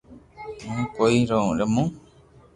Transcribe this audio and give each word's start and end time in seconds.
ھون 0.65 0.79
ڪوئي 0.95 1.19
رمو 1.57 1.83